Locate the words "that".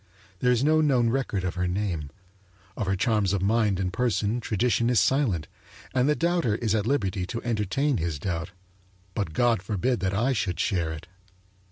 9.99-10.15